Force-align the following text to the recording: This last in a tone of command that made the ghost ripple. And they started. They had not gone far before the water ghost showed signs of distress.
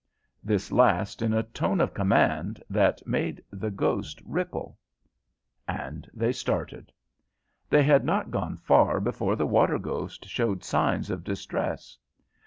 This 0.43 0.71
last 0.71 1.21
in 1.21 1.31
a 1.31 1.43
tone 1.43 1.79
of 1.79 1.93
command 1.93 2.63
that 2.71 3.05
made 3.05 3.43
the 3.51 3.69
ghost 3.69 4.19
ripple. 4.25 4.79
And 5.67 6.09
they 6.11 6.31
started. 6.31 6.91
They 7.69 7.83
had 7.83 8.03
not 8.03 8.31
gone 8.31 8.57
far 8.57 8.99
before 8.99 9.35
the 9.35 9.45
water 9.45 9.77
ghost 9.77 10.25
showed 10.27 10.63
signs 10.63 11.11
of 11.11 11.23
distress. 11.23 11.99